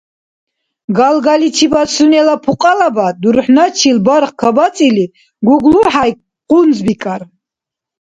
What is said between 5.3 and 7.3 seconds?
ГуглахӀяй къунзбикӀар.